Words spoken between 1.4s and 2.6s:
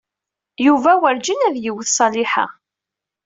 ad yewwet Ṣaliḥa.